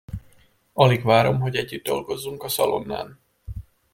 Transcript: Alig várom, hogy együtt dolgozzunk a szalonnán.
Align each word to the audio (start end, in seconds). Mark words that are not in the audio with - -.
Alig 0.73 1.03
várom, 1.03 1.39
hogy 1.39 1.55
együtt 1.55 1.83
dolgozzunk 1.83 2.43
a 2.43 2.49
szalonnán. 2.49 3.19